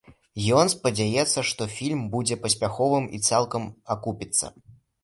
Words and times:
Ён 0.61 0.71
спадзяецца, 0.75 1.43
што 1.51 1.67
фільм 1.75 2.01
будзе 2.17 2.41
паспяховым 2.47 3.05
і 3.19 3.25
цалкам 3.31 3.73
акупіцца. 3.97 4.55